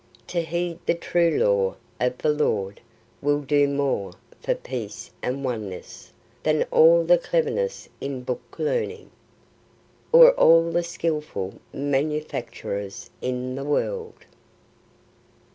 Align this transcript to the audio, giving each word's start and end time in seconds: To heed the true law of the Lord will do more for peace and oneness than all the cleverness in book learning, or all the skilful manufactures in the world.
To 0.29 0.41
heed 0.41 0.79
the 0.87 0.95
true 0.95 1.29
law 1.37 1.75
of 2.03 2.17
the 2.17 2.31
Lord 2.31 2.81
will 3.21 3.41
do 3.41 3.67
more 3.67 4.13
for 4.41 4.55
peace 4.55 5.11
and 5.21 5.45
oneness 5.45 6.11
than 6.41 6.63
all 6.71 7.03
the 7.03 7.19
cleverness 7.19 7.87
in 7.99 8.23
book 8.23 8.55
learning, 8.57 9.11
or 10.11 10.31
all 10.31 10.71
the 10.71 10.81
skilful 10.81 11.59
manufactures 11.71 13.11
in 13.21 13.53
the 13.53 13.63
world. 13.63 14.15